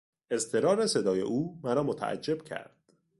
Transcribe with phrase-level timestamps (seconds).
[0.31, 2.93] اضطرار صدای او مرا متعجب کرد.